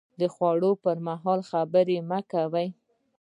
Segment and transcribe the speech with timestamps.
[0.19, 2.67] د خوړو پر مهال خبرې مه کوئ